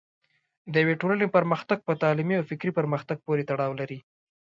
د 0.73 0.73
یوې 0.83 0.95
ټولنې 1.01 1.27
پرمختګ 1.35 1.77
په 1.87 1.93
تعلیمي 2.03 2.35
او 2.37 2.47
فکري 2.51 2.71
پرمختګ 2.79 3.17
پورې 3.25 3.47
تړاو 3.49 3.77
لري. 3.79 3.99